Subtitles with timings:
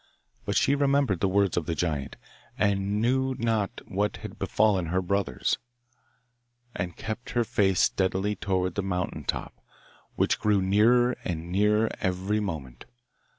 [0.45, 2.15] But she remembered the words of the giant,
[2.57, 5.59] and knew not what had befallen her brothers,
[6.75, 9.61] and kept her face steadily towards the mountain top,
[10.15, 12.85] which grew nearer and nearer every moment.